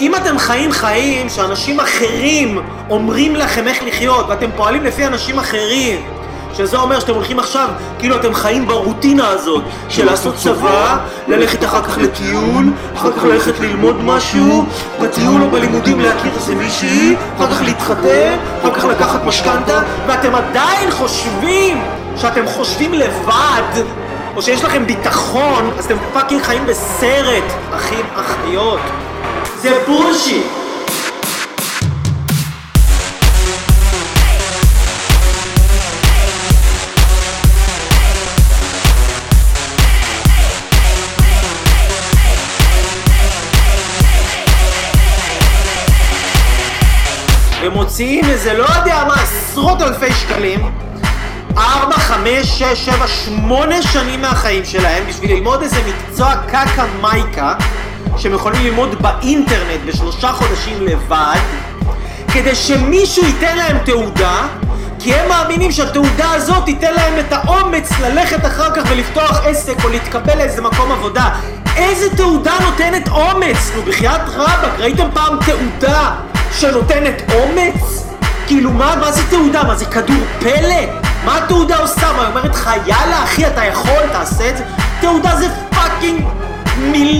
אם 0.00 0.14
אתם 0.14 0.38
חיים 0.38 0.72
חיים 0.72 1.28
שאנשים 1.28 1.80
אחרים 1.80 2.58
אומרים 2.90 3.36
לכם 3.36 3.68
איך 3.68 3.82
לחיות 3.82 4.26
ואתם 4.28 4.50
פועלים 4.56 4.84
לפי 4.84 5.06
אנשים 5.06 5.38
אחרים 5.38 6.00
שזה 6.56 6.76
אומר 6.76 7.00
שאתם 7.00 7.14
הולכים 7.14 7.38
עכשיו, 7.38 7.68
כאילו 7.98 8.16
אתם 8.16 8.34
חיים 8.34 8.66
ברוטינה 8.66 9.28
הזאת 9.28 9.62
של 9.88 10.06
לעשות 10.06 10.34
צבא, 10.34 10.98
ללכת 11.28 11.64
אחר 11.64 11.82
כך 11.82 11.98
לטיול, 11.98 12.72
אחר 12.96 13.12
כך 13.12 13.24
ללכת 13.24 13.60
ללמוד 13.60 14.04
משהו, 14.04 14.64
בטיול 15.00 15.42
או 15.42 15.50
בלימודים 15.50 16.00
להכיר 16.00 16.32
איזה 16.36 16.54
מישהי, 16.54 17.16
אחר 17.36 17.50
כך 17.50 17.62
להתחתן, 17.62 18.36
אחר 18.62 18.74
כך 18.74 18.84
לקחת 18.84 19.24
משכנתה, 19.24 19.80
ואתם 20.06 20.34
עדיין 20.34 20.90
חושבים 20.90 21.82
שאתם 22.16 22.46
חושבים 22.46 22.92
לבד, 22.94 23.82
או 24.36 24.42
שיש 24.42 24.64
לכם 24.64 24.86
ביטחון, 24.86 25.70
אז 25.78 25.84
אתם 25.84 25.96
פאקינג 26.12 26.42
חיים 26.42 26.66
בסרט, 26.66 27.44
אחים, 27.76 28.04
אחיות. 28.16 28.80
זה 29.62 29.82
בולשיט! 29.86 30.46
ומוציאים 47.62 48.24
איזה 48.24 48.52
לא 48.52 48.64
יודע 48.64 49.04
מה, 49.08 49.14
עשרות 49.14 49.82
אלפי 49.82 50.12
שקלים 50.12 50.60
ארבע, 51.56 51.94
חמש, 51.98 52.46
שש, 52.46 52.86
שבע, 52.86 53.06
שמונה 53.06 53.82
שנים 53.82 54.22
מהחיים 54.22 54.64
שלהם 54.64 55.06
בשביל 55.08 55.32
ללמוד 55.32 55.62
איזה 55.62 55.76
מקצוע 55.86 56.34
קקה 56.46 56.84
מייקה 57.00 57.54
שהם 58.16 58.34
יכולים 58.34 58.64
ללמוד 58.64 59.02
באינטרנט 59.02 59.80
בשלושה 59.86 60.32
חודשים 60.32 60.86
לבד 60.86 61.40
כדי 62.32 62.54
שמישהו 62.54 63.24
ייתן 63.24 63.56
להם 63.56 63.78
תעודה 63.84 64.46
כי 64.98 65.14
הם 65.14 65.28
מאמינים 65.28 65.72
שהתעודה 65.72 66.30
הזאת 66.32 66.64
תיתן 66.64 66.94
להם 66.94 67.18
את 67.18 67.32
האומץ 67.32 67.90
ללכת 68.00 68.46
אחר 68.46 68.74
כך 68.74 68.82
ולפתוח 68.90 69.40
עסק 69.44 69.84
או 69.84 69.88
להתקבל 69.88 70.38
לאיזה 70.38 70.62
מקום 70.62 70.92
עבודה 70.92 71.28
איזה 71.76 72.16
תעודה 72.16 72.52
נותנת 72.60 73.08
אומץ? 73.08 73.70
נו 73.76 73.82
בחייאת 73.82 74.20
רבאק, 74.34 74.78
ראיתם 74.78 75.08
פעם 75.14 75.38
תעודה 75.46 76.10
שנותנת 76.52 77.22
אומץ? 77.34 78.04
כאילו 78.46 78.70
מה, 78.70 78.96
מה 79.00 79.12
זה 79.12 79.22
תעודה? 79.30 79.62
מה 79.62 79.76
זה 79.76 79.84
כדור 79.84 80.24
פלא? 80.40 80.82
מה 81.24 81.38
התעודה 81.38 81.78
עושה? 81.78 82.12
מה, 82.12 82.20
היא 82.20 82.28
אומרת 82.28 82.50
לך 82.50 82.70
יאללה 82.86 83.24
אחי 83.24 83.46
אתה 83.46 83.64
יכול, 83.64 84.02
תעשה 84.12 84.48
את 84.48 84.56
זה? 84.56 84.64
תעודה 85.00 85.36
זה 85.36 85.48
fucking 85.70 86.24
מילים 86.78 87.17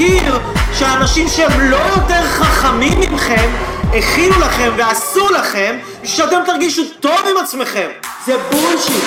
קיר 0.00 0.38
שאנשים 0.78 1.28
שהם 1.28 1.60
לא 1.60 1.76
יותר 1.76 2.26
חכמים 2.26 3.00
מכם 3.12 3.50
הכינו 3.94 4.40
לכם 4.40 4.70
ועשו 4.76 5.28
לכם 5.28 5.76
שאתם 6.04 6.40
תרגישו 6.46 6.82
טוב 7.00 7.20
עם 7.30 7.36
עצמכם. 7.44 7.88
זה 8.26 8.36
bullshit 8.50 9.04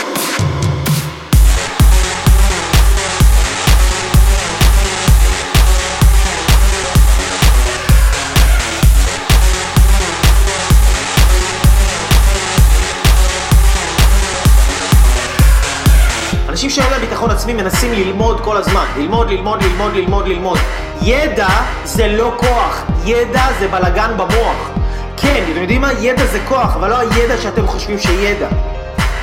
אנשים 16.63 16.81
שאין 16.81 16.91
להם 16.91 17.01
ביטחון 17.01 17.31
עצמי 17.31 17.53
מנסים 17.53 17.93
ללמוד 17.93 18.41
כל 18.41 18.57
הזמן. 18.57 18.85
ללמוד, 18.97 19.29
ללמוד, 19.29 19.63
ללמוד, 19.63 19.95
ללמוד, 19.95 20.27
ללמוד. 20.27 20.57
ידע 21.01 21.47
זה 21.85 22.07
לא 22.07 22.33
כוח, 22.37 22.83
ידע 23.05 23.45
זה 23.59 23.67
בלגן 23.67 24.11
במוח. 24.17 24.69
כן, 25.17 25.43
אתם 25.51 25.61
יודעים 25.61 25.81
מה? 25.81 25.93
ידע 25.93 26.25
זה 26.25 26.39
כוח, 26.47 26.75
אבל 26.75 26.89
לא 26.89 26.99
הידע 26.99 27.37
שאתם 27.37 27.67
חושבים 27.67 27.99
שידע. 27.99 28.47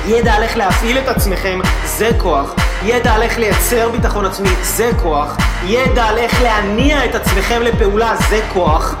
ידע 0.05 0.33
על 0.33 0.43
איך 0.43 0.57
להפעיל 0.57 0.97
את 0.97 1.07
עצמכם, 1.07 1.59
זה 1.85 2.09
כוח. 2.17 2.53
ידע 2.83 3.13
על 3.13 3.21
איך 3.21 3.39
לייצר 3.39 3.89
ביטחון 3.89 4.25
עצמי, 4.25 4.49
זה 4.61 4.91
כוח. 5.01 5.37
ידע 5.65 6.03
על 6.03 6.17
איך 6.17 6.41
להניע 6.41 7.05
את 7.05 7.15
עצמכם 7.15 7.61
לפעולה, 7.61 8.13
זה 8.29 8.41
כוח. 8.53 8.95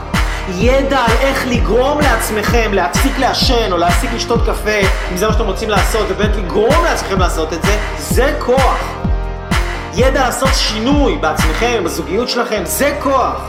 ידע 0.49 0.99
על 0.99 1.11
איך 1.21 1.47
לגרום 1.47 1.99
לעצמכם 1.99 2.73
להפסיק 2.73 3.19
לעשן 3.19 3.71
או 3.71 3.77
להפסיק 3.77 4.09
לשתות 4.13 4.41
קפה, 4.41 4.79
אם 5.11 5.17
זה 5.17 5.27
מה 5.27 5.33
שאתם 5.33 5.45
רוצים 5.45 5.69
לעשות, 5.69 6.07
ובאמת 6.09 6.35
לגרום 6.35 6.83
לעצמכם 6.83 7.19
לעשות 7.19 7.53
את 7.53 7.63
זה, 7.63 7.77
זה 7.97 8.35
כוח. 8.39 8.79
ידע 9.93 10.21
לעשות 10.21 10.49
שינוי 10.53 11.17
בעצמכם, 11.17 11.83
בזוגיות 11.83 12.29
שלכם, 12.29 12.61
זה 12.65 12.97
כוח. 13.03 13.41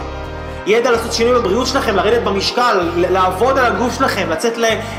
ידע 0.67 0.91
לעשות 0.91 1.13
שינוי 1.13 1.35
בבריאות 1.35 1.67
שלכם, 1.67 1.97
לרדת 1.97 2.23
במשקל, 2.23 2.91
לעבוד 2.97 3.59
על 3.59 3.67
הגוף 3.67 3.95
שלכם, 3.99 4.31
לצאת 4.31 4.55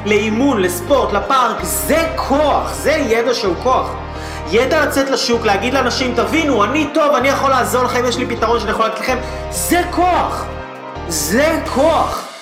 לאימון, 0.06 0.62
לספורט, 0.62 1.14
לפארק, 1.14 1.58
זה 1.64 2.08
כוח, 2.16 2.74
זה 2.74 2.92
ידע 2.92 3.34
שהוא 3.34 3.56
כוח. 3.64 3.90
ידע 4.52 4.86
לצאת 4.86 5.10
לשוק, 5.10 5.46
להגיד 5.46 5.74
לאנשים, 5.74 6.14
תבינו, 6.16 6.64
אני 6.64 6.90
טוב, 6.94 7.16
אני 7.16 7.28
יכול 7.28 7.50
לעזור 7.50 7.84
לכם, 7.84 8.06
יש 8.06 8.18
לי 8.18 8.26
פתרון 8.26 8.60
שאני 8.60 8.72
יכול 8.72 8.86
לתת 8.86 9.00
לכם, 9.00 9.18
זה 9.50 9.82
כוח. 9.92 10.46
זה 11.34 11.62
כוח. 11.66 12.33